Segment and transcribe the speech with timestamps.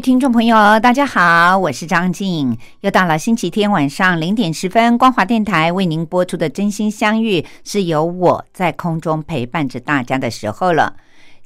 [0.00, 2.56] 听众朋友，大家好，我是张静。
[2.82, 10.94] 又到了星期天晚上零点十分，光华电台为您播出的《真心相遇》，是由我在空中陪伴着大家的时候了。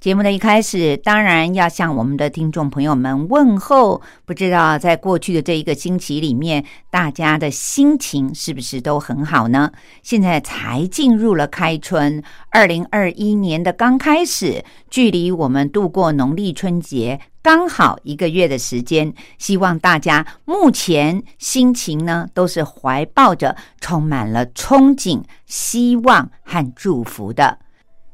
[0.01, 4.02] 节目的一开始，当然要向我们的听众朋友们问候。
[4.27, 9.70] 不知道在过去的这一个星期里面，大家的心情是不是都很好呢？
[10.03, 19.12] 现在才进入了开春，二零二一年的刚开始，距离我们度过农历春节刚好一个月的时间。
[19.36, 27.58] 希望大家目前心情呢，都是怀抱着充满了憧憬、希望和祝福的。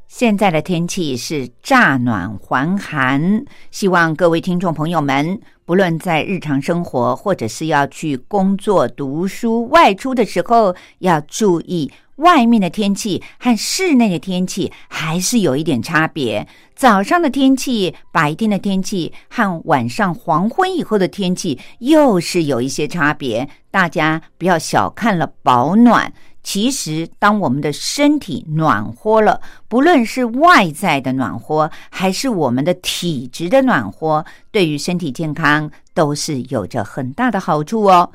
[0.08, 16.46] 现在的天气是乍暖还寒，希望各位听众朋友们，不论在日常生活或者是要去工作、读书、外出的时候，要注意外面的天气和室内的天气还是有一点差别。
[16.76, 26.12] 早上的天气、白天的天气和晚上黄昏以后的天气又是有一些差别，大家不要小看了保暖。
[26.40, 38.10] 其实，当我们的身体暖和了，不论是外在的暖和，还是我们的体质的暖和，对于身体健康都是有着很大的好处哦。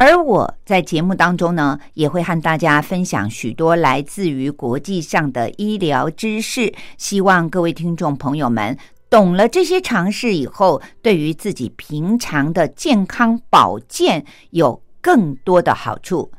[0.00, 8.78] 而我在节目当中呢，也会和大家分享许多来自于国际上的医疗知识，希望各位听众朋友们
[9.10, 16.32] 懂了这些常识以后，对于自己平常的健康保健有更多的好处。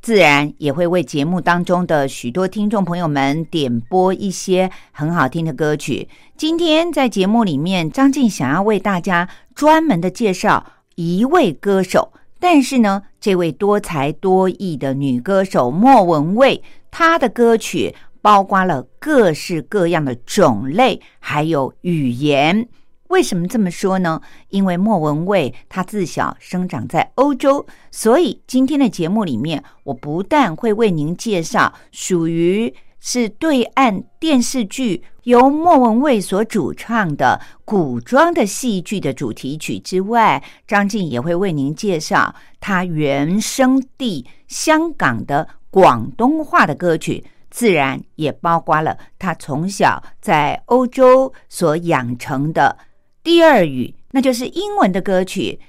[0.00, 6.08] 自然也会为节目当中的许多听众朋友们点播一些很好听的歌曲。
[6.36, 10.64] 今天在节目里面，张静想要为大家专门的介绍
[10.94, 22.68] 一位歌手，但是呢，这位多才多艺的女歌手莫文蔚，她的歌曲包括了各式各样的种类，还有语言。
[23.08, 24.20] 为什么这么说呢？
[24.50, 52.78] 因为莫文蔚她自小生长在欧洲，所以今天的节目里面，我不但会为您介绍属于是对岸电视剧由莫文蔚所主唱的古装的戏剧的主题曲之外，张静也会为您介绍他原生地香港的广东话的歌曲，自然也包括了他从小在欧洲所养成的。
[53.22, 55.60] 第二语，那就是英文的歌曲，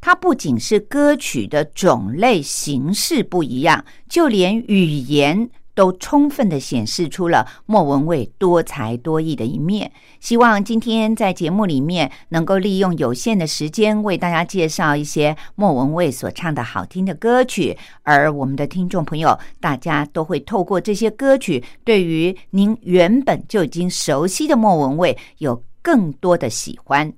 [0.00, 9.92] 它不仅是歌曲的种类形式不一样，就连语言都充分的显示出了莫文蔚多才多艺的一面。
[10.20, 25.62] 希望今天在节目里面能够利用有限的时间，为大家介绍一些莫文蔚所唱的好听的歌曲，而我们的听众朋友，大家都会透过这些歌曲，对于您原本就已经熟悉的莫文蔚有。
[25.84, 27.12] 更多的喜欢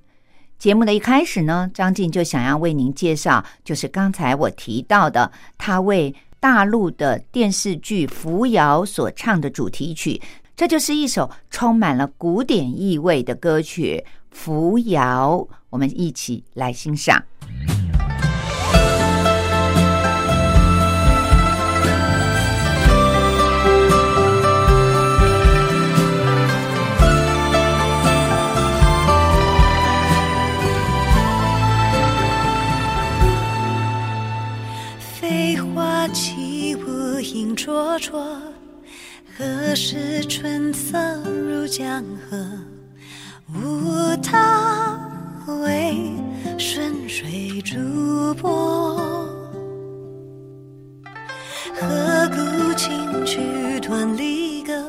[0.59, 10.21] 节目的一开始呢，张静就想要为您介绍，就是刚才我提到的，他为大陆的电视剧《扶摇》所唱的主题曲，
[10.55, 17.23] 这就是一首充满了古典意味的歌曲《扶摇》，我们一起来欣赏。
[37.67, 38.25] 灼灼，
[39.37, 42.37] 何时春色入江河？
[43.53, 44.97] 无他，
[45.65, 45.93] 为
[46.57, 48.95] 顺水逐波。
[51.75, 54.81] 何故轻曲断离歌？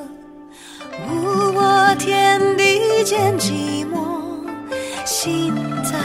[1.04, 4.46] 无我天地间寂寞。
[5.04, 5.52] 心
[5.82, 5.98] 在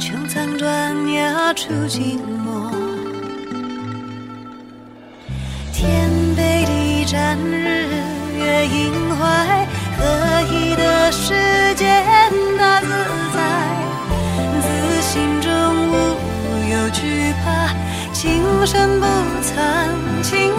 [0.00, 2.81] 穹苍断崖处静默。
[7.12, 7.92] 山日
[8.38, 9.66] 月盈怀，
[9.98, 11.34] 何以得世
[11.74, 12.88] 间大自
[13.34, 13.38] 在，
[14.62, 14.66] 自
[15.02, 15.50] 心中
[15.90, 15.92] 无
[16.72, 17.68] 有惧怕，
[18.14, 19.04] 情深不
[19.42, 20.54] 曾，情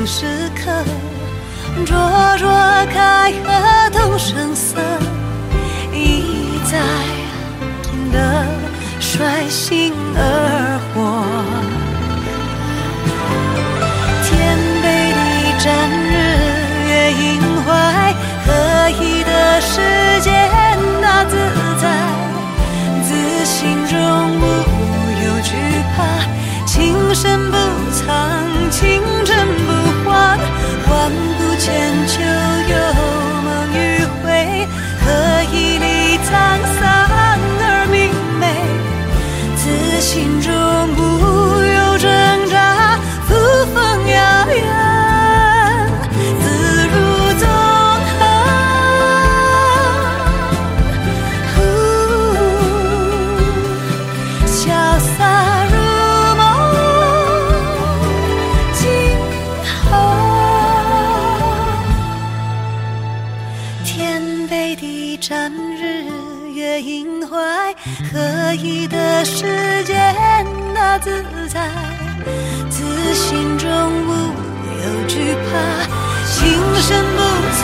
[0.00, 0.72] 前时刻？
[1.84, 1.94] 灼
[2.38, 2.48] 灼
[2.90, 4.80] 开合动声色，
[5.92, 6.78] 一再
[8.10, 8.46] 的
[8.98, 10.49] 率性而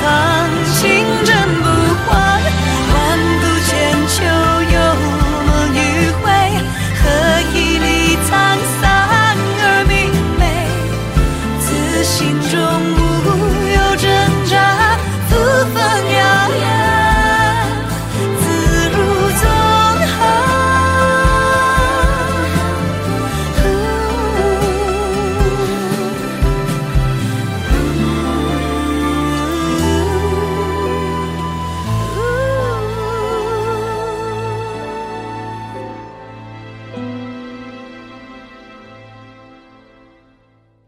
[0.07, 0.46] 不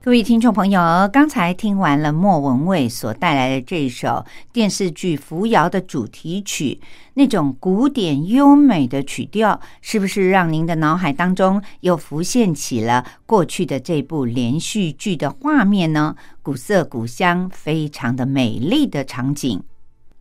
[0.08, 0.80] 各位听众朋友，
[1.12, 4.24] 刚才听完了莫文蔚所带来的这首
[4.54, 6.80] 电视剧《扶摇》的主题曲，
[7.12, 16.16] 那种古典优美的曲调，是不是让您的脑海当中又浮现起了过去的这部连续剧的画面呢？
[16.40, 19.62] 古色古香，非常的美丽的场景。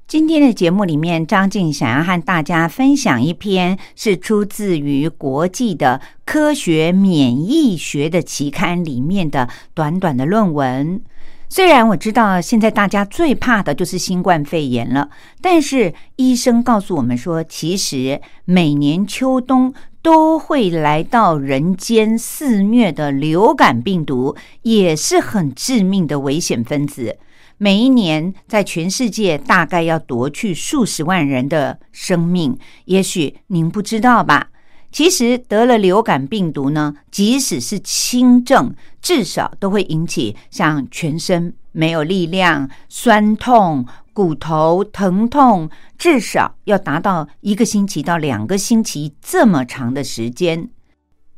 [0.08, 11.02] 今天的节目里面，张静想要和大家分享一篇是出自于国际的科学免疫学的期刊里面的短短的论文。
[11.50, 15.10] 虽然我知道现在大家最怕的就是新冠肺炎了，
[15.42, 27.18] 但是医生告诉我们说，其实每年秋冬都会来到人间肆虐的流感病毒，也是很致命的危险分子。
[27.60, 34.50] 每一年在全世界大概要夺去数十万人的生命，也许您不知道吧？
[34.92, 50.70] 其实得了流感病毒呢，即使是轻症，至少都会引起像全身没有力量、酸痛、骨头疼痛，至少要达到一个星期到两个星期这么长的时间。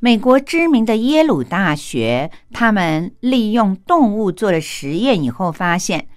[0.02, 6.08] 美国知名的耶鲁大学，他们利用动物做了实验以后，发现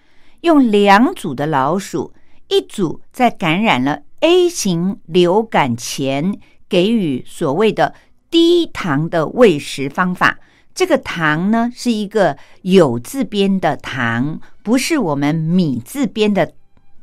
[0.42, 2.14] 用两组的老鼠，
[2.46, 7.92] 一组在感染了 A 型流感前，给予所谓的
[8.30, 10.38] 低糖的喂食方法。
[10.72, 16.52] 这个糖呢，是一个有字边的糖，不是我们米字边的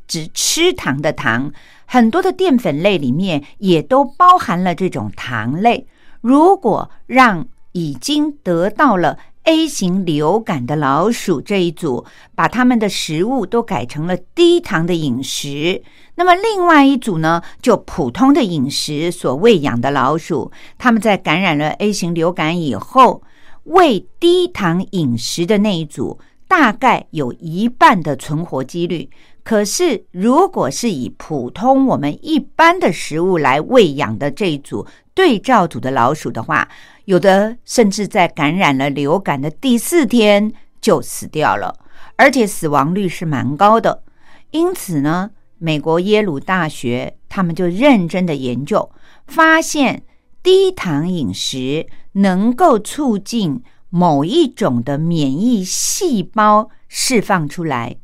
[0.08, 1.52] 只吃糖的糖。
[1.86, 5.86] 很多的淀粉类里面也都包含了这种糖类。
[6.22, 15.82] 如果让已经得到了 A 型流感的老鼠这一组，把他们的食物都改成了低糖的饮食，
[16.16, 23.24] 那么另外一组呢，就普通的饮食所喂养的老鼠，他们在感染了 A 型流感以后，
[23.64, 29.10] 喂低糖饮食的那一组，大概有一半的存活几率。
[29.50, 36.70] 可是，如果是以普通我们一般的食物来喂养的这一组对照组的老鼠的话，
[37.06, 41.74] 有的甚至在感染了流感的第四天就死掉了，
[42.16, 44.04] 而且死亡率是蛮高的。
[44.52, 48.92] 因此呢，美国耶鲁大学他们就认真的研究，
[49.26, 50.04] 发现
[50.44, 57.96] 低糖饮食能够促进某一种的免疫细胞释放出来。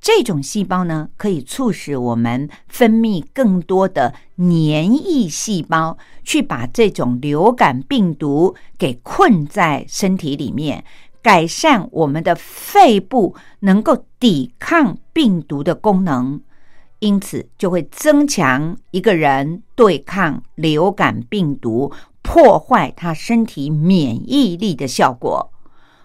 [0.00, 10.84] 这种细胞呢，可以促使我们分泌更多的粘液细胞，去把这种流感病毒给困在身体里面，
[11.20, 16.40] 改善我们的肺部能够抵抗病毒的功能，
[17.00, 21.92] 因此就会增强一个人对抗流感病毒、
[22.22, 25.52] 破坏他身体免疫力的效果。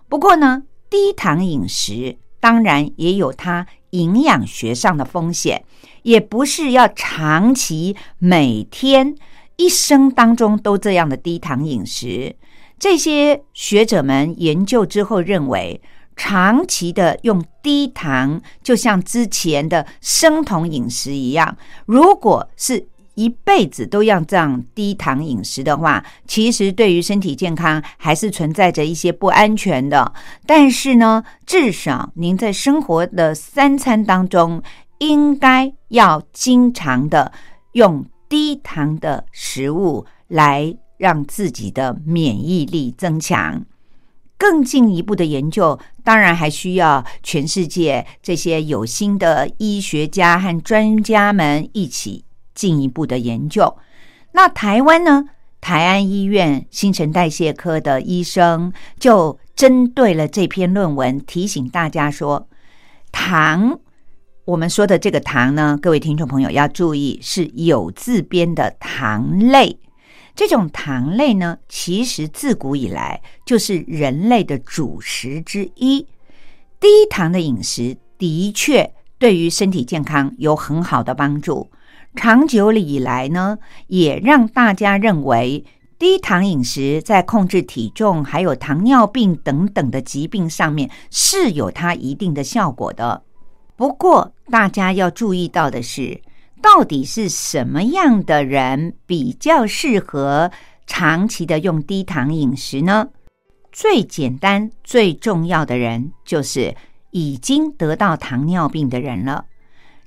[0.10, 3.66] 不过呢，低糖饮食当然也有它。
[3.98, 5.64] 营养学上的风险，
[6.04, 9.16] 也不是要长期每天
[9.56, 12.36] 一生当中都这样的低糖饮食。
[12.78, 15.82] 这些学者们研究之后认为，
[16.16, 22.88] 长期的用低糖，就像之前的生酮饮食一样，如果是。
[23.16, 30.14] 一辈子都要这样低糖饮食的话，其实对于身体健康还是存在着一些不安全的。
[30.46, 34.62] 但是呢，至少您在生活的三餐当中，
[35.00, 37.32] 应该要经常的
[37.72, 43.66] 用低糖的食物来让自己的免疫力增强。
[44.38, 52.26] 更进一步的研究，当然还需要全世界这些有心的医学家和专家们一起。
[52.56, 53.78] 进一步的研究，
[54.32, 55.26] 那台湾呢？
[55.62, 62.48] 台安医院新陈代谢科的医生就针对了这篇论文，提醒大家说，
[63.12, 63.80] 糖，
[64.46, 69.80] 我们说的这个糖呢，各位听众朋友要注意，是有字边的糖类。
[70.36, 76.06] 这种糖类呢，其实自古以来就是人类的主食之一。
[76.80, 81.72] 低糖的饮食的确对于身体健康有很好的帮助。
[82.16, 83.58] 长久以来呢，
[83.88, 85.64] 也让大家认为
[86.00, 93.22] 低糖饮食在控制体重、还有糖尿病等等的疾病上面是有它一定的效果的。
[93.76, 96.20] 不过，大家要注意到的是，
[96.62, 100.50] 到底是什么样的人比较适合
[100.88, 103.08] 长期的用低糖饮食呢？
[103.72, 106.74] 最简单、最重要的人就是
[107.12, 109.44] 已经得到糖尿病的人了。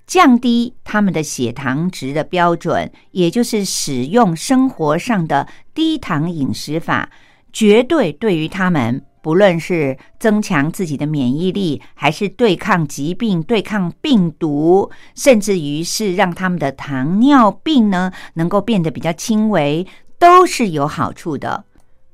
[0.09, 7.11] 降低他们的血糖值的标准，也就是使用生活上的低糖饮食法，
[7.53, 19.87] 绝对对于他们，不论是增强自己的免疫力，还是对抗疾病、对抗病毒，甚至于是让他们的糖尿病呢能够变得比较轻微，
[20.19, 21.67] 都是有好处的。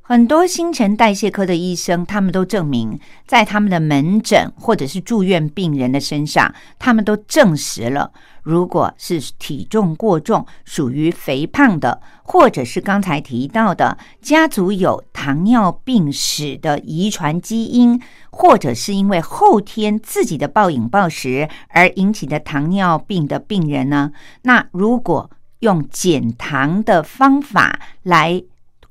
[0.06, 25.30] 很多新陈代谢科的医生，他们都证明，在他们的门诊或者是住院病人的身上，他们都证实了，如果是体重过重、属于肥胖的，或者是刚才提到的家族有糖尿病史的遗传基因，或者是因为后天自己的暴饮暴食而引起的糖尿病的病人呢，那如果
[25.60, 28.44] 用减糖的方法来。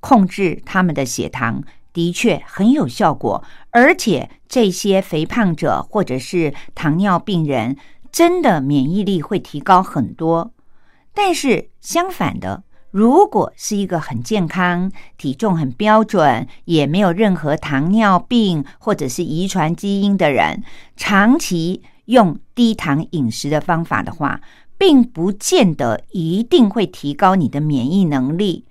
[0.03, 3.41] 控制他们的血糖的确很有效果，
[3.71, 7.77] 而且这些肥胖者或者是糖尿病人
[8.11, 10.51] 真的免疫力会提高很多。
[11.13, 20.63] 但是相反的，如果是一个很健康、体重很标准，也没有任何糖尿病或者是遗传基因的人，
[20.97, 24.41] 长期用低糖饮食的方法的话，
[24.77, 28.65] 并不见得一定会提高你的免疫能力。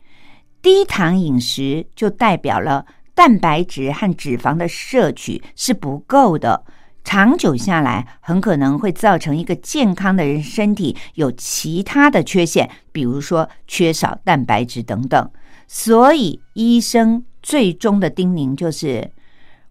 [0.63, 6.65] 低糖饮食就代表了蛋白质和脂肪的摄取是不够的，
[7.03, 15.31] 长久下来很可能会造成一个健康的人身体有其他的缺陷，比如说缺少蛋白质等等。
[15.67, 19.11] 所以医生最终的叮咛就是，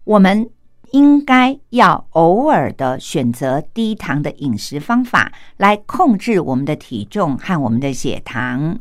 [0.04, 0.48] 我们
[0.90, 8.78] 应该要偶尔的选择低糖的饮食方法来控制我们的体重和我们的血糖。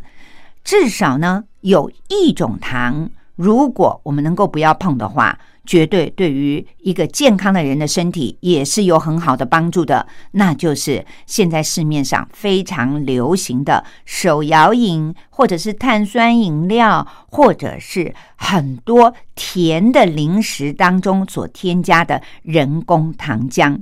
[0.63, 10.07] 至少呢，有一种糖，如果我们能够不要碰的话，绝对对于一个健康的人的身体也是有很好的帮助的。
[10.31, 23.81] 那就是现在市面上非常流行的手摇饮，或者是碳酸饮料，或者是很多甜的零食当中所添加的人工糖浆，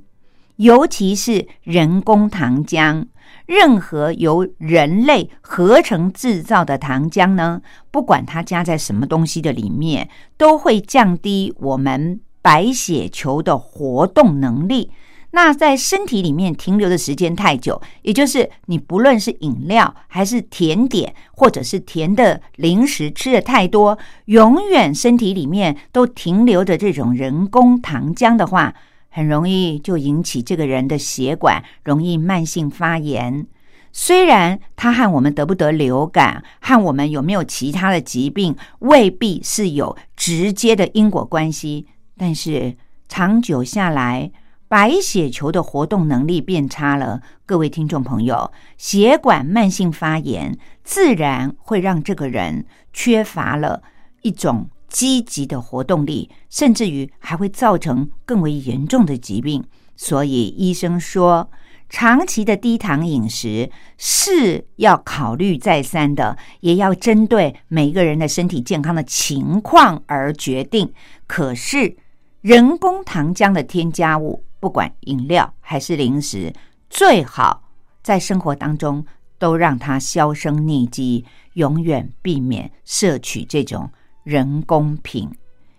[0.57, 3.05] 尤其是人工糖浆。
[3.45, 14.91] 任何由人类合成制造的糖浆呢，不管它加在什么东西的里面，都会降低我们白血球的活动能力。
[15.31, 28.73] 那在身体里面停留的时间太久，也就是你不论是饮料还是甜点，或者是甜的零食吃的太多，永远身体里面都停留着这种人工糖浆的话。
[29.09, 33.45] 很容易就引起这个人的血管容易慢性发炎。
[33.91, 44.31] 虽然它和我们得不得流感、和我们有没有其他的疾病未必是有直接的因果关系，但是长久下来，
[44.67, 47.21] 白血球的活动能力变差了。
[47.47, 53.81] 各位听众朋友，血管慢性发炎自然会让这个人缺乏了
[54.21, 54.69] 一种。
[54.89, 59.63] 积极的活动力，甚至于还会造成更为严重的疾病。
[59.95, 61.49] 所以医生说，
[61.89, 70.91] 长期的低糖饮食是要考虑再三的，也要针对每个人的身体健康的情况而决定。
[71.27, 71.97] 可是，
[72.41, 76.53] 人工糖浆的添加物，不管饮料还是零食，
[76.89, 77.69] 最好
[78.01, 79.05] 在生活当中
[79.37, 83.89] 都让它销声匿迹，永远避免摄取这种。
[84.23, 85.29] 人工品，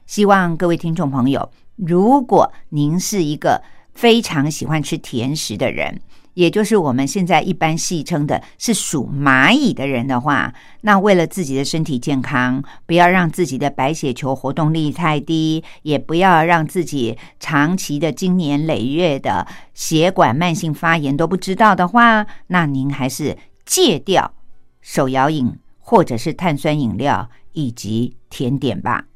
[0.06, 6.00] 希望各位听众朋友，如果您是一个非常喜欢吃甜食的人，
[6.35, 24.33] 也就是我们现在一般戏称的是属蚂蚁的人的话，那为了自己的身体健康，不要让自己的白血球活动力太低，也不要让自己长期的经年累月的血管慢性发炎都不知道的话，那您还是戒掉
[24.81, 27.29] 手摇饮或者是碳酸饮料。
[27.53, 29.07] 以及甜点吧。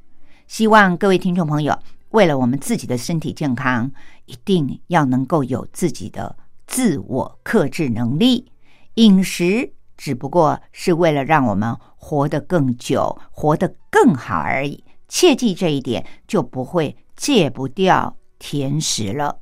[0.47, 1.79] 希望各位听众朋友，
[2.11, 3.91] 为了我们自己的身体健康，
[4.27, 8.53] 一定要能够有自己的自我克制能力。
[8.95, 14.85] 饮食只不过是为了让我们活得更久、活得更好而已。
[15.09, 19.39] 切记这一点，就不会戒不掉甜食了。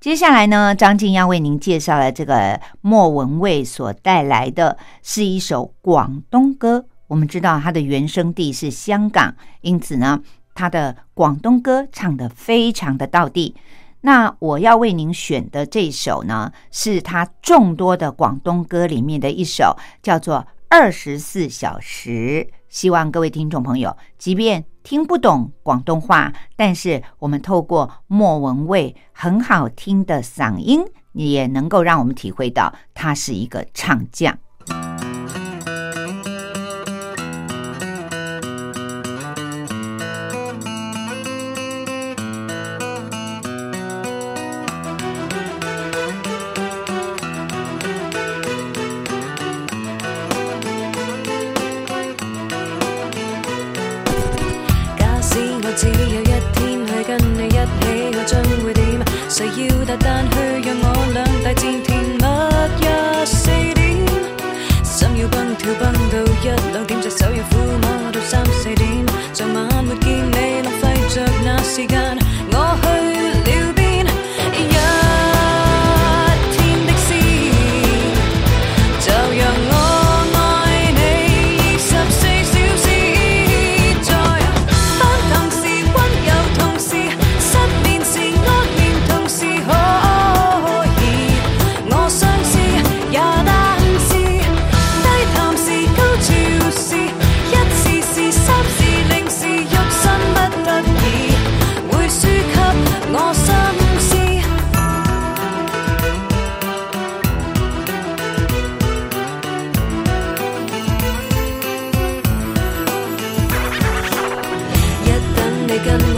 [0.00, 6.86] 接下来呢，张静要为您介绍的这个莫文蔚所带来的是一首广东歌。
[7.12, 10.22] 我们知道他的原生地是香港，因此呢，
[10.54, 13.54] 他的广东歌唱得非常的到地。
[14.00, 20.36] 那我要为您选的这首呢，是他众多的广东歌里面的一首，叫做
[20.70, 22.48] 《二十四小时》。
[22.70, 34.38] 希望各位听众朋友，即便听不懂广东话，但是我们透过莫文蔚很好听的嗓音，也能够让我们体会到他是一个唱将。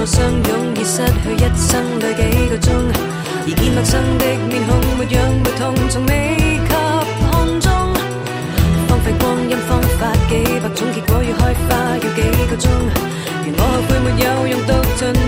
[0.06, 2.74] 相拥已失去一生里几个钟，
[3.46, 6.70] 而见陌生的面孔，没痒没痛，从未及看
[7.58, 7.72] 中。
[8.86, 12.70] 荒废光阴方法几百种，结果要开花要几个钟。
[13.40, 15.23] 而我后悔没有用毒尽。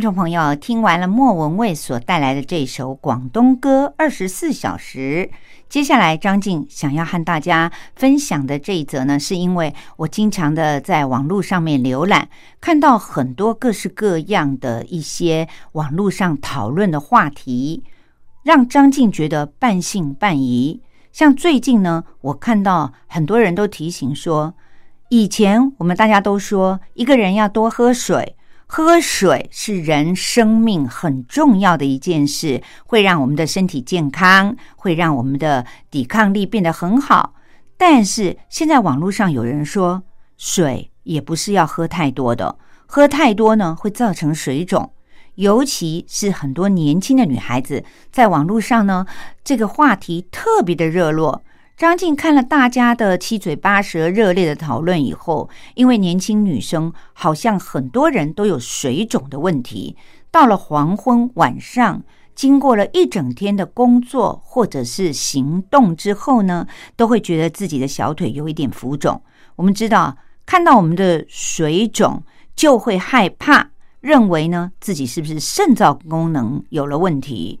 [0.00, 5.28] 听众朋友，听完了莫文蔚所带来的这首广东歌《二十四小时》，
[5.68, 12.30] 接下来张静想要和大家分享的这一则呢，是因为我经常的在网络上面浏览，
[12.62, 17.84] 看到很多各式各样的一些网络上讨论的话题，
[18.42, 20.80] 让张静觉得半信半疑。
[21.12, 24.54] 像最近呢，我看到很多人都提醒说，
[25.10, 28.36] 以前我们大家都说一个人要多喝水。
[28.72, 37.34] 喝水是人生命很重要的一件事，会让我们的身体健康，会让我们的抵抗力变得很好。
[37.76, 40.04] 但是现在网络上有人说，
[40.36, 44.92] 水也不是要喝太多的，喝太多呢会造成水肿，
[45.34, 49.04] 尤其是很多年轻的女孩子在网络上呢，
[49.42, 51.42] 这个话题特别的热络。
[51.80, 59.96] 张静看了大家的七嘴八舌、热烈的讨论以后，因为年轻女生好像很多人都有水肿的问题，
[60.30, 62.02] 到了黄昏晚上，
[62.34, 66.66] 经过了一整天的工作或者是行动之后呢，
[66.96, 69.22] 都会觉得自己的小腿有一点浮肿。
[69.56, 72.22] 我们知道，看到我们的水肿
[72.54, 73.70] 就会害怕，
[74.02, 77.58] 认为呢自己是不是肾脏功能有了问题？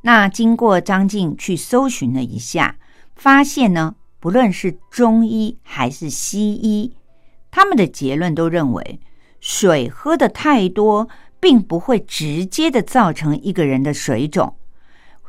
[0.00, 2.74] 那经过张静去搜寻了一下。
[3.14, 6.94] 发现呢，不论是中医还是西医，
[7.50, 9.00] 他们的结论都认为，
[9.40, 14.56] 水喝的太多，并不会直接的造成一个人的水肿。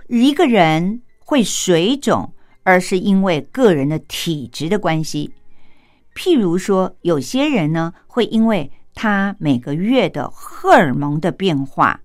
[0.08, 5.34] 一个人会水肿，而是因为个人的体质的关系。
[6.16, 12.02] 譬如说，有些人呢，会因为他每个月的荷尔蒙的变化，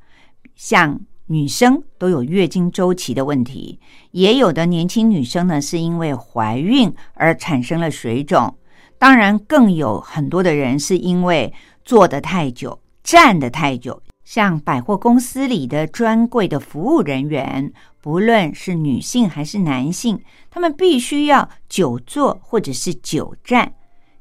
[0.55, 1.01] 像。
[1.29, 3.79] 女生都有月经周期的问题，
[4.13, 8.57] 也有的年轻女生呢是因为怀孕而产生了水肿。
[8.99, 11.53] 当然，更有很多的人是因为
[11.85, 14.03] 坐得太久、站得太久。
[14.25, 23.73] 像百货公司里的专柜的服务人员，不论是女性还是男性，他们必须要久坐或者是久站，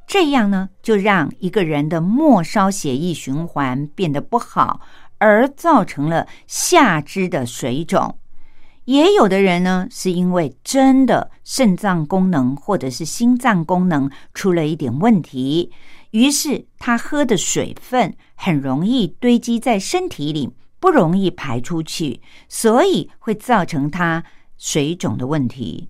[0.05, 4.79] 这样呢就让一个人的末梢血液循环变得不好。
[5.19, 8.19] 而造成了下肢的水肿，
[8.85, 15.71] 也有的人呢，是因为真的肾脏功能或者是心脏功能出了一点问题，
[16.11, 20.49] 于是他喝的水分很容易堆积在身体里，
[20.79, 24.23] 不容易排出去，所以会造成他
[24.57, 25.89] 水肿的问题。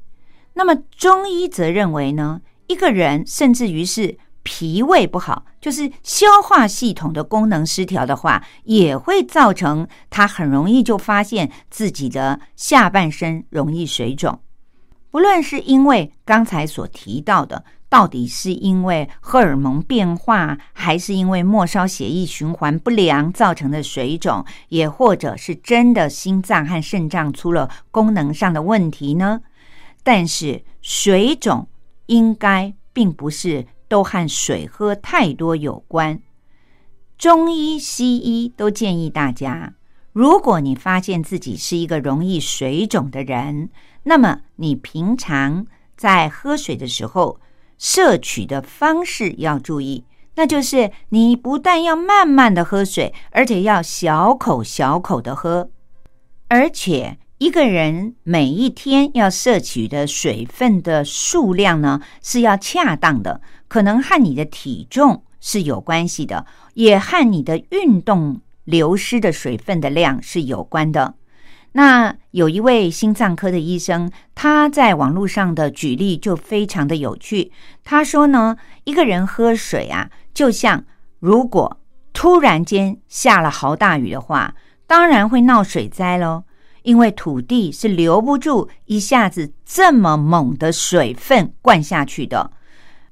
[0.54, 4.18] 那么中医则认为呢，一个人甚至于是。
[4.50, 14.40] 脾胃不好，就是消化系统的功能失调的话，也会造成他很容易就发现自己的下半身容易水肿。
[15.12, 29.42] 不论是因为刚才所提到的，到底是因为荷尔蒙变化，还是因为末梢血液循环不良造成的水肿，也或者是真的心脏和肾脏出了功能上的问题呢？
[30.04, 31.68] 但是水肿
[32.06, 33.68] 应该并不是。
[33.88, 36.22] 都和水喝太多有关。
[37.18, 39.74] 中医、西医都建议大家，
[40.14, 43.70] 如果你发现自己是一个容易水肿的人，
[44.04, 47.40] 那么你平常在喝水的时候
[47.78, 55.70] 摄取的方式要注意，那就是你不但要慢慢的喝水，而且要小口小口的喝，
[56.50, 57.18] 而且。
[57.40, 71.14] 一个人每一天要摄取的水分的数量呢，是要恰当的，可能和你的体重是有关系的，也和你的运动流失的水分的量是有关的。
[71.74, 77.52] 那有一位心脏科的医生，他在网络上的举例就非常的有趣。
[77.84, 80.84] 他说呢，一个人喝水啊，就像
[81.20, 81.80] 如果
[82.14, 84.56] 突然间下了好大雨的话，
[84.88, 86.46] 当然会闹水灾喽。
[86.88, 92.50] 因为土地是留不住一下子这么猛的水分灌下去的。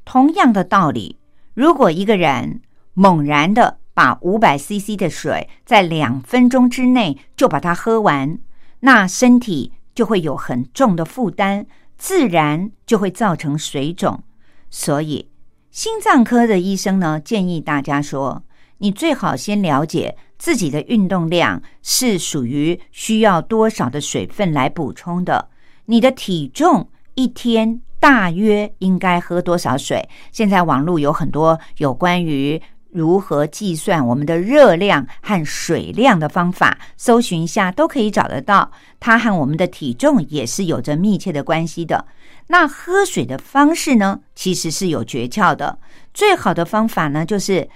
[0.05, 1.17] 同样的道理，
[1.53, 2.61] 如果一个人
[2.93, 8.39] 猛然的把五百 CC 的水在两分钟之内就把它喝完，
[8.79, 11.65] 那身体就会有很重的负担，
[11.97, 14.23] 自然就会造成水肿。
[14.69, 15.29] 所以，
[15.69, 18.45] 心脏科的医生呢建议大家说，
[18.77, 20.15] 你最好先了解。
[20.38, 25.50] 自己的运动量是属于需要多少的水分来补充的？
[25.86, 30.08] 你的体重一天大约应该喝多少水？
[30.32, 38.71] 现在网络有很多有关于如何计算我们的热量和水量的方法，搜寻一下都可以找得到。
[39.00, 42.06] 它和我们的体重也是有着密切的关系的。
[42.48, 44.19] 那喝水的方式呢？
[44.36, 45.80] 其实是有诀窍的。
[46.13, 47.67] 最好的方法呢，就是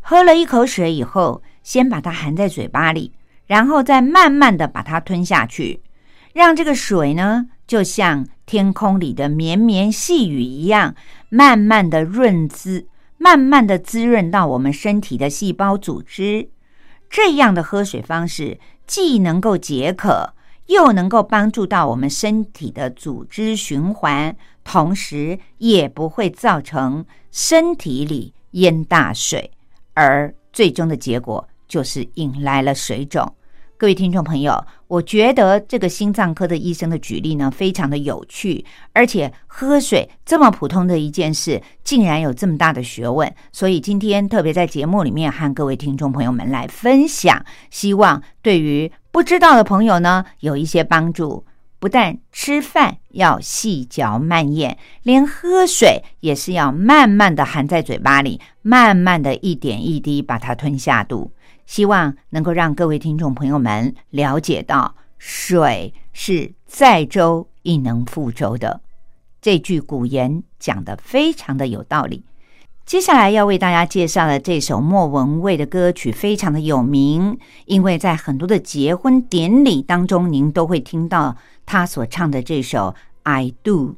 [0.00, 1.42] 喝了一口水以后。
[1.66, 3.10] 先把它含在嘴巴里，
[3.44, 5.80] 然后再慢慢的把它吞下去，
[6.32, 10.94] 让这个水呢，就像天空里的绵绵细雨一样，
[11.28, 12.86] 慢慢的润滋，
[13.18, 16.48] 慢慢的滋润到我们身体的细胞组织。
[17.10, 20.34] 这样的喝水方式，既能够解渴，
[20.66, 29.50] 又能够帮助到我们身体的组织循环，同时也不会造成身体里淹大水，
[29.94, 33.32] 而最终的结果就是引来了水肿。
[33.78, 43.30] 各位听众朋友，我觉得这个心脏科的医生的举例呢，非常的有趣，而且喝水这么普通的一件事，竟然有这么大的学问。
[43.52, 51.44] 所以今天特别在节目里面和各位听众朋友们来分享，希望对于不知道的朋友呢，有一些帮助。
[51.78, 61.30] 不但吃饭要细嚼慢咽，连喝水也是要慢慢的含在嘴巴里，慢慢的一点一滴把它吞下肚。
[61.66, 68.80] 希望能够让各位听众朋友们了解到，水是载舟亦能覆舟的
[69.42, 72.24] 这句古言讲的非常的有道理。
[72.84, 83.88] 接下来要为大家介绍的这首莫文蔚的歌曲非常的有名，因为在很多的结婚典礼当中，您都会听到他所唱的这首《I Do》。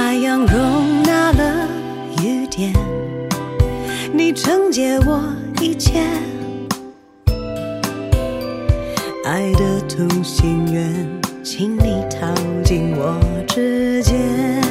[0.00, 1.68] 太阳容纳了
[2.22, 2.72] 雨点，
[4.12, 5.20] 你承接我
[5.60, 6.00] 一切。
[9.24, 10.94] 爱的同心圆，
[11.42, 12.32] 请你套
[12.62, 14.67] 进我指尖。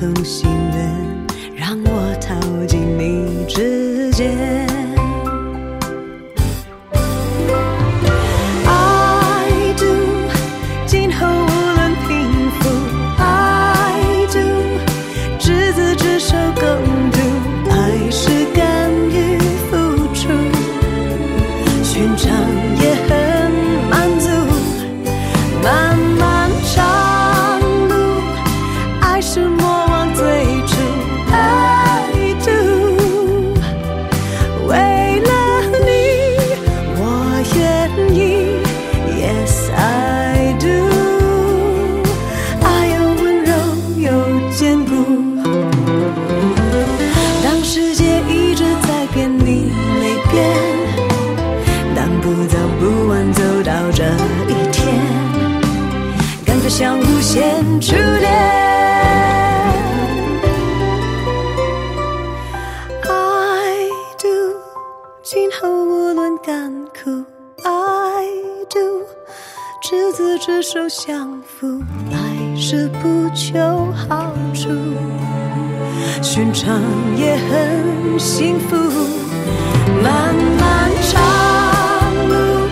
[0.00, 2.34] 同心愿，让我逃
[2.64, 4.69] 进你指尖。
[71.02, 71.82] 相扶，
[72.12, 73.58] 来时不求
[74.06, 74.68] 好处，
[76.20, 76.78] 寻常
[77.16, 78.76] 也很幸福。
[80.02, 82.68] 漫漫长路，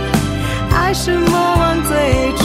[0.77, 2.45] 爱是莫忘最初。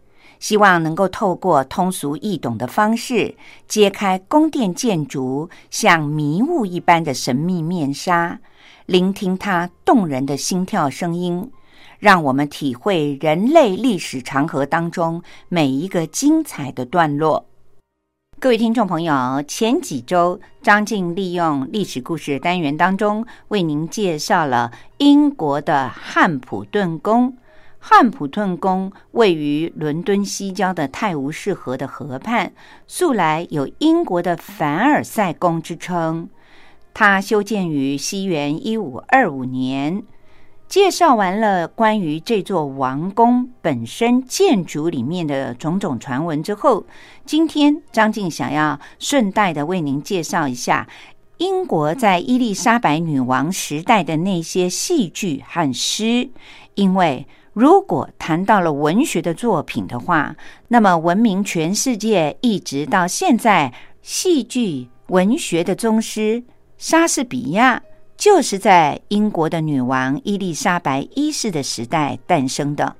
[0.41, 3.35] 希望能够透过通俗易懂的方式，
[3.67, 8.39] 揭开宫殿建筑像迷雾一般的神秘面纱，
[8.87, 11.51] 聆听它动人的心跳声音，
[11.99, 17.45] 让我们体会人类历史长河当中每一个精彩的段落。
[18.39, 27.37] 各位听众朋友，前几周张静利用历史故事单元当中，为您介绍了英国的汉普顿宫。
[27.83, 32.53] 汉普顿宫位于伦敦西郊的泰晤士河的河畔，
[32.85, 36.29] 素来有英国的凡尔赛宫之称。
[36.93, 40.03] 它修建于西元一五二五年。
[40.67, 46.85] 介绍完了关于这座王宫本身建筑里面的种种传闻之后，
[47.25, 50.87] 今天张静想要顺带的为您介绍一下
[51.37, 56.29] 英国在伊丽莎白女王时代的那些戏剧和诗，
[56.75, 57.25] 因为。
[57.53, 60.35] 如果谈到了文学的作品的话，
[60.69, 66.41] 那么闻名全世界一直到现在，戏剧文学的宗师
[66.77, 67.83] 莎士比亚
[68.15, 72.95] 就是在英国的女王伊丽莎白一世的时代诞生的。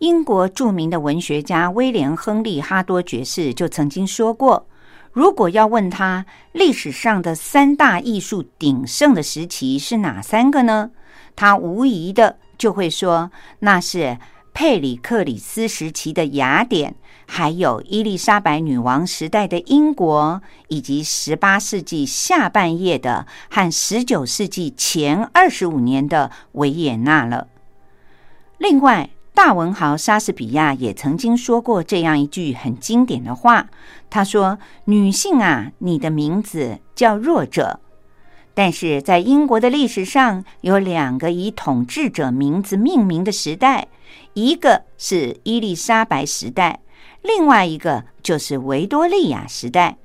[0.00, 4.66] 英国著名的文学家威廉·亨利·哈多爵士就曾经说过
[5.10, 10.90] ：“如果要问他历史上的三大艺术鼎盛的时期是哪三个呢？
[11.34, 14.16] 他无疑的。”就会说那是
[14.54, 16.94] 佩里克里斯时期的雅典，
[17.26, 27.48] 还有伊丽莎白女王时代的英国，以及十八世纪下半叶的和十九世纪前二十五年的维也纳了。
[28.56, 33.68] 另外，大文豪莎士比亚也曾经说过这样一句很经典的话，
[34.08, 37.80] 他说：“女性啊，你的名字叫弱者。”
[38.54, 43.88] 但是在英国的历史上，有两个以统治者名字命名的时代，
[44.34, 46.80] 一个是伊丽莎白时代，
[47.22, 49.96] 另外一个就是维多利亚时代。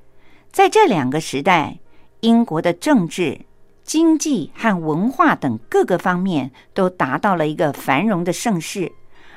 [0.50, 1.78] 在这两个时代，
[2.20, 3.42] 英国的政治、
[3.84, 8.90] 经济和文化等各个方面都达到了一个繁荣的盛世，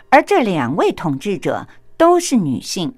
[0.10, 2.96] 而这两位统治者都是女性。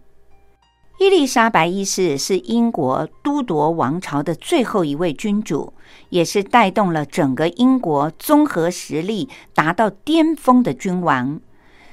[0.97, 5.73] 伊丽莎白一世是英国都铎王朝的最后一位君主，
[6.07, 11.41] 也是带动了整个英国综合实力达到巅峰的君王。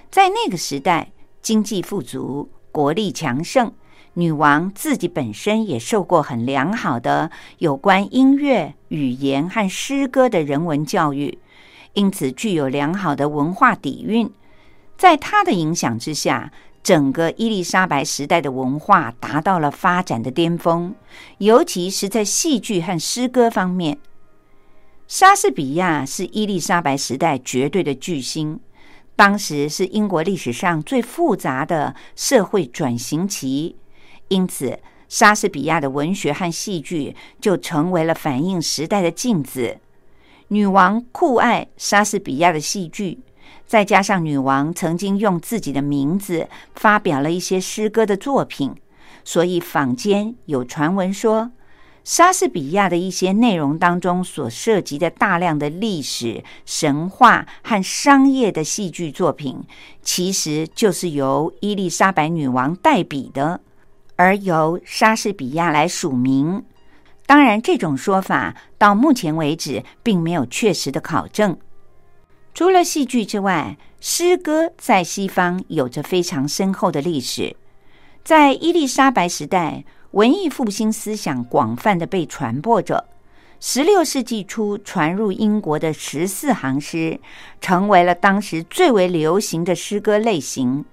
[0.09, 1.11] 在那个时代，
[1.43, 3.73] 经济富足，国力强盛，
[4.15, 11.41] 女王自己本身也受过很良好的有关音乐、语言和诗歌的人文教育，
[11.95, 14.31] 因此具有良好的文化底蕴。
[14.97, 16.53] 在她的影响之下。
[16.83, 20.95] 整个伊丽莎白时代的文化达到了发展的巅峰，
[21.39, 23.99] 尤其是在戏剧和诗歌方面。
[25.07, 28.59] 莎士比亚是伊丽莎白时代绝对的巨星，
[29.15, 33.77] 当时是英国历史上最复杂的社会转型期，
[34.29, 39.79] 因此莎士比亚的文学和戏剧就成为了反映时代的镜子。
[40.49, 43.21] 女王酷爱莎士比亚的戏剧。
[43.67, 48.75] 再加上女王曾经用自己的名字发表了一些诗歌的作品，
[49.25, 51.51] 所以坊间有传闻说，
[52.05, 59.63] 莎士比亚的一些内容当中所涉及的大量的历史、神话和商业的戏剧作品，
[60.03, 63.61] 其实就是由伊丽莎白女王代笔的，
[64.17, 66.65] 而由莎士比亚来署名。
[67.25, 71.57] 当然，这种说法到目前为止并没有确实的考证。
[72.55, 77.57] 除了戏剧之外，诗歌在西方有着非常深厚的历史。
[78.23, 83.09] 在伊丽莎白时代，文艺复兴思想广泛的被传播着。
[83.59, 87.19] 十六世纪初传入英国的十四行诗，
[87.61, 90.85] 成为了当时最为流行的诗歌类型。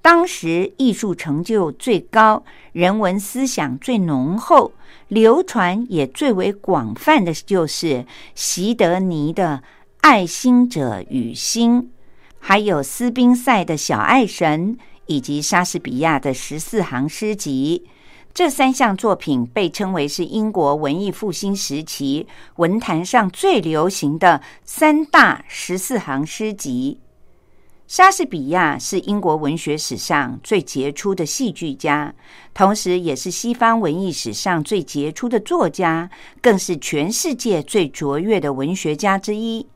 [0.00, 4.72] 当时艺术成就最高、人文思想最浓厚、
[5.08, 9.64] 流传也最为广泛的就是席德尼的。
[10.04, 11.90] 爱心者与心，
[12.38, 14.76] 还有斯宾塞的小爱神，
[15.06, 17.86] 以及莎士比亚的十四行诗集，
[18.34, 22.26] 这三项作品被称为是英国文艺复兴时期
[22.56, 27.00] 文坛上最流行的三大十四行诗集。
[27.86, 32.14] 莎士比亚是英国文学史上最杰出的戏剧家，
[32.52, 36.10] 同时也是西方文艺史上最杰出的作家，
[36.42, 39.66] 更是全世界最卓越的文学家之一。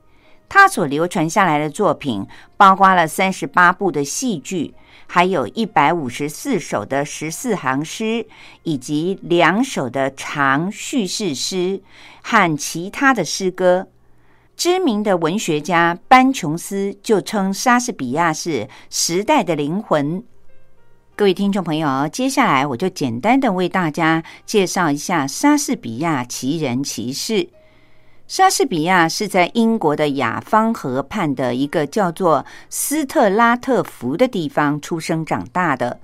[0.48, 2.26] 他所流传下来的作品，
[2.56, 4.74] 包括了三十八部的戏剧。
[5.10, 8.26] 还有一百五十四首的十四行诗，
[8.64, 11.80] 以及两首的长叙事诗
[12.22, 13.88] 和其他的诗歌。
[14.54, 20.22] 知名的文学家班琼斯就称莎士比亚是时代的灵魂。
[21.16, 27.48] 各位听众朋友，接下来我就简单的为大家介绍一下莎士比亚奇人奇事。
[28.28, 35.98] 莎士比亚是在英国的雅芳河畔的一个叫做斯特拉特福的地方出生长大的。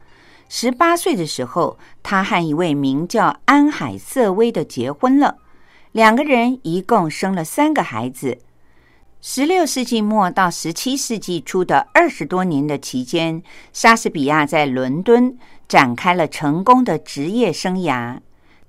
[0.48, 5.36] 十八岁的时候，他和一位名叫安海瑟薇的结婚了，
[5.92, 8.38] 两个人一共生了三个孩子。
[9.20, 13.42] 十六世纪末到十七世纪初的二十多年的期间，
[13.74, 15.36] 莎士比亚在伦敦
[15.68, 18.20] 展开了成功的职业生涯。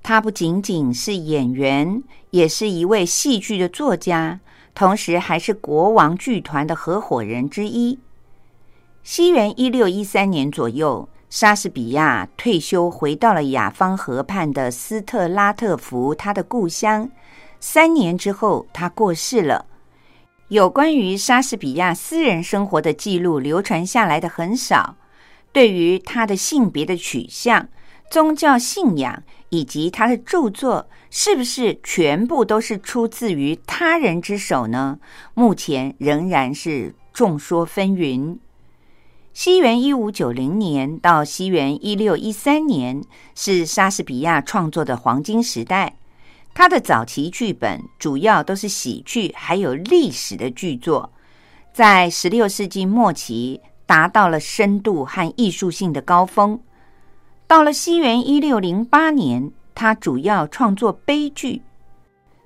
[0.08, 4.40] 他不仅仅是演员，也是一位戏剧的作家，
[4.76, 7.98] 同时还是国王剧团的合伙人之一。
[9.02, 17.10] 西元一六一三年左右，莎士比亚退休，回到了雅芳河畔的斯特拉特福，他的故乡。
[17.60, 19.66] 三年之后，他过世了。
[20.50, 24.98] 有关于莎士比亚私人生活的记录流传下来的很少。
[25.52, 27.68] 对于他的性别的取向、
[28.12, 29.24] 宗教信仰。
[29.56, 35.00] 以及他的著作是不是全部都是出自于他人之手呢？
[35.34, 38.38] 目前仍然是众说纷纭。
[39.34, 43.02] 西元一五九零年到西元一六一三年
[43.34, 45.96] 是莎士比亚创作的黄金时代。
[46.54, 51.14] 他的早期剧本主要都是喜剧，还有历史的剧作，
[51.74, 56.60] 在十六世纪末期达到了深度和艺术性的高峰。
[57.48, 61.62] 到了西元一六零八年，他主要创作悲剧。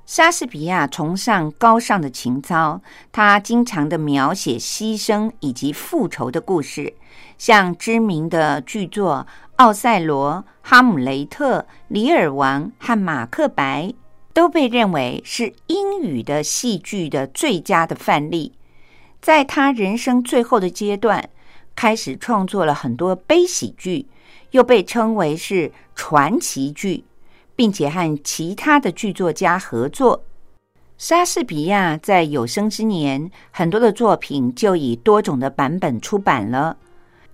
[0.05, 6.93] 莎士比亚崇尚高尚的情操，他经常的描写牺牲以及复仇的故事，
[7.37, 9.25] 像知名的剧作
[9.55, 13.85] 《奥赛罗》《哈姆雷特》《李尔王》和《马克白》，
[14.33, 18.51] 都被认为是英语的戏剧的最佳的范例。
[19.21, 21.29] 在他人生最后的阶段，
[21.73, 24.07] 开始创作了很多悲喜剧。
[24.51, 27.03] 又被称为是传奇剧，
[27.55, 30.23] 并且和其他的剧作家合作。
[30.97, 36.77] 莎士比亚在有生之年，很多的作品就以多种的版本出版了。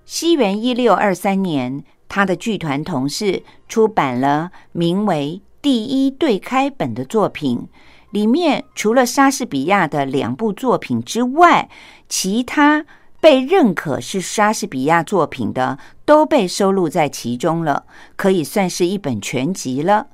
[0.05, 7.67] 西元一六二三年，他的剧团同事出版了名为《第一对开本》的作品，
[8.11, 11.69] 里面除了莎士比亚的两部作品之外，
[12.07, 12.85] 其他。
[13.25, 20.05] 被认可是莎士比亚作品的，都被收录在其中了，可以算是一本全集了。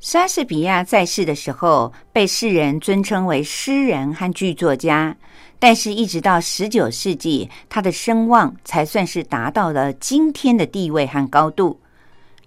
[0.00, 5.16] 莎士比亚在世的时候，被世人尊称为诗人和剧作家，
[5.60, 11.78] 但是一直到十九世纪，他的声望才算是达到了今天的地位和高度。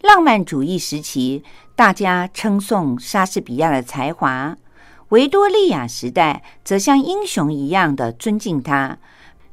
[0.02, 1.46] 浪漫主义时期，
[1.78, 4.58] 大家称颂莎士比亚的才华；
[5.12, 8.98] 维多利亚时代，则像英雄一样的尊敬他。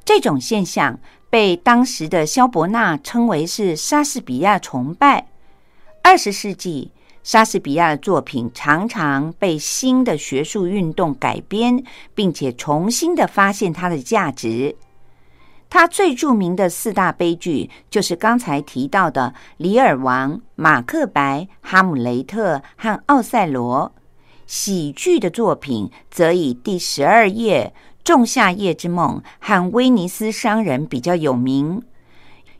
[0.08, 0.98] 这种现象
[1.28, 5.28] 被当时的萧伯纳称为是莎士比亚崇拜。
[6.02, 6.92] 二十世纪，
[7.22, 11.84] 莎士比亚的作品常常被新的学术运动改编，
[12.14, 14.76] 并且重新的发现它的价值。
[15.68, 23.92] 他最著名的四大悲剧就是刚才提到的《李尔王》《马克白》《哈姆雷特》和《奥赛罗》。
[24.46, 27.74] 喜剧的作品则以第十二页。
[28.08, 31.82] 《仲夏夜之梦》和《威尼斯商人》比较有名。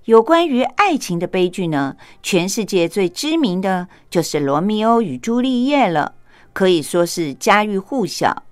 [0.05, 6.17] 有关于爱情的悲剧呢，全世界最知名的就是《罗密欧与朱丽叶》了，
[6.53, 8.43] 可以说是家喻户晓。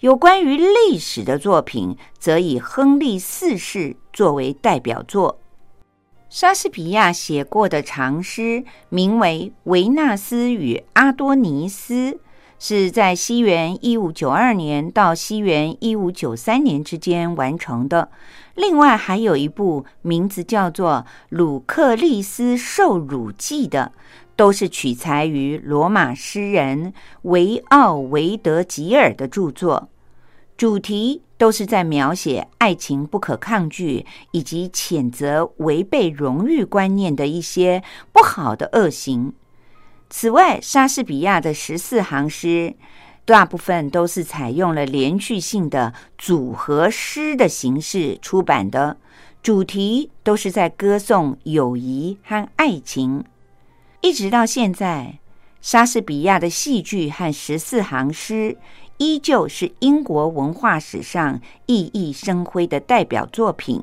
[0.00, 5.38] 有关于历史的作品，则以亨利四世作为代表作。
[6.28, 11.94] 莎士比亚写过的长诗名为《维纳斯与阿多尼斯》。
[12.58, 18.10] 是在西元一五九二年到西元一五九三年之间完成的。
[18.54, 23.92] 另外还有一部名字叫做《鲁克利斯受辱记》的，
[24.36, 26.92] 都是取材于罗马诗人
[27.22, 29.88] 维奥维德吉尔的著作，
[30.56, 31.52] 主题都。
[31.54, 37.82] 是在描写爱情不可抗拒，以及谴责违背荣誉观念的一些
[38.12, 39.32] 不好的恶行。
[40.16, 42.72] 此外，莎士比亚的十四行诗
[43.24, 48.96] 大部分都是采用了连续性的组合诗的形式出版的，
[49.42, 53.24] 主题都是在歌颂友谊和爱情。
[54.02, 55.18] 一直到现在，
[55.60, 58.56] 莎士比亚的戏剧和十四行诗
[58.98, 63.82] 依旧是英国文化史上熠熠生辉的代表作品，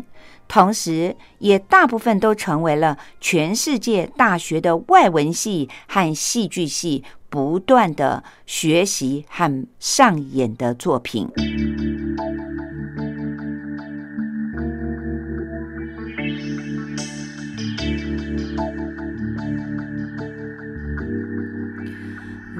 [0.51, 11.29] 同时也大部分都成为了全世界大学的外文系和戏剧系不断的学习和上演的作品。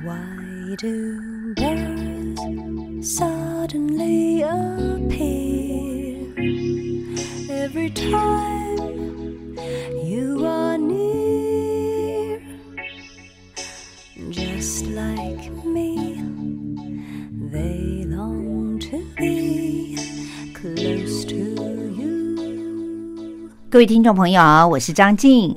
[0.02, 0.88] Why do
[1.58, 3.41] birds
[7.94, 9.56] time
[10.04, 12.42] you are near?
[14.30, 16.22] Just like me,
[17.52, 19.98] they long to be
[20.54, 23.50] close to you.
[23.70, 25.56] 各位听众朋友，我是张静。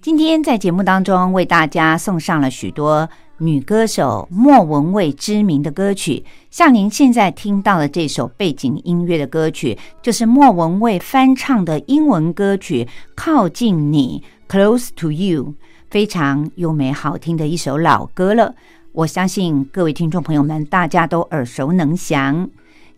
[0.00, 3.08] 今天在节目当中为大家送上了许多
[3.42, 12.84] 女歌手莫文蔚知名的歌曲，像您现在听到的这首背景音乐的歌曲，就是莫文蔚翻唱的英文歌曲
[13.16, 14.22] 《靠近你》
[14.54, 15.54] （Close to You），
[15.90, 18.54] 非常优美好听的一首老歌了。
[18.92, 22.48] 我相信各位听众朋友们大家都耳熟能详。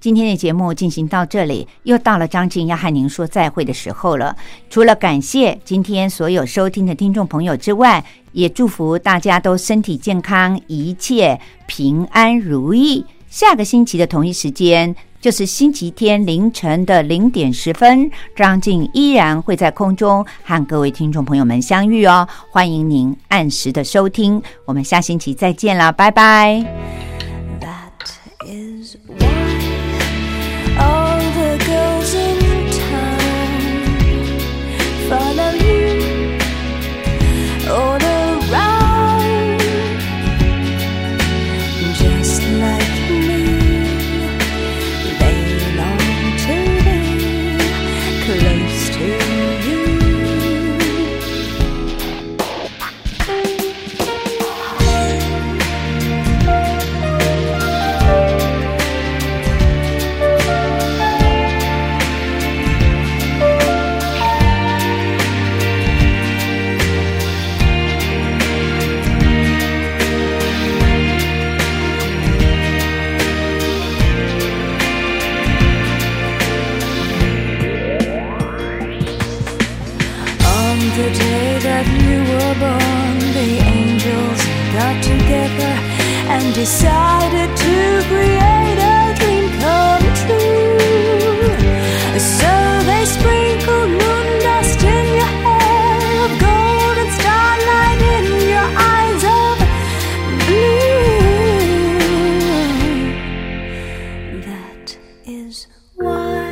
[0.05, 4.37] 今天的节目进行到这里，又到了张静要和您说再会的时候了。
[4.69, 13.07] 除了感谢今天所有收听的听众朋友之外，也祝福大家都身体健康，一切平安如意。
[13.31, 22.29] 下个星期的同一时间，就是星期天凌晨的零点十分，张静依然会在空中和各位听众朋友们相遇哦。
[22.51, 27.14] 欢迎您按时的收听，我们下星期再见了，拜拜。
[86.65, 87.77] Decided to
[88.09, 91.53] create a dream come true.
[92.39, 92.53] So
[92.89, 99.55] they sprinkled moon dust in your hair of gold and starlight in your eyes of
[100.47, 100.81] blue.
[104.51, 104.89] That
[105.27, 105.55] is
[105.97, 106.49] why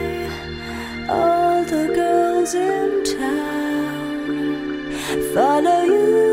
[1.09, 4.27] all the girls in town
[5.33, 6.32] follow you